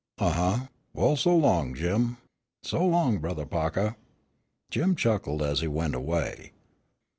"Uh, 0.17 0.31
huh! 0.31 0.59
well, 0.95 1.15
so 1.15 1.35
long, 1.37 1.75
Jim." 1.75 2.17
"So 2.63 2.83
long, 2.83 3.19
Brothah 3.19 3.45
Pahkah." 3.45 3.97
Jim 4.71 4.95
chuckled 4.95 5.43
as 5.43 5.59
he 5.59 5.67
went 5.67 5.93
away. 5.93 6.53